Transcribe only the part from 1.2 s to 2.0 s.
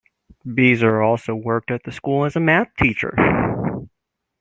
worked at the